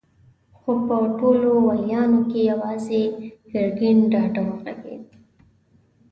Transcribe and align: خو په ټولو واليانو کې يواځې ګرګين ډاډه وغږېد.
خو 0.57 0.71
په 0.87 0.97
ټولو 1.19 1.51
واليانو 1.67 2.19
کې 2.29 2.39
يواځې 2.51 3.01
ګرګين 3.53 3.97
ډاډه 4.11 4.41
وغږېد. 4.47 5.03